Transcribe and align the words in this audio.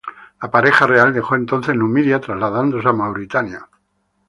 La 0.41 0.49
pareja 0.49 0.87
real 0.87 1.13
dejó 1.13 1.35
entonces 1.35 1.75
Numidia, 1.75 2.19
trasladándose 2.19 2.87
a 2.89 2.93
Mauritania. 2.93 3.69